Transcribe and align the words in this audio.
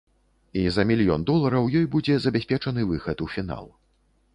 І 0.61 0.63
за 0.77 0.85
мільён 0.91 1.27
долараў 1.31 1.71
ёй 1.83 1.87
будзе 1.97 2.19
забяспечаны 2.27 2.91
выхад 2.95 3.17
у 3.29 3.33
фінал. 3.37 3.75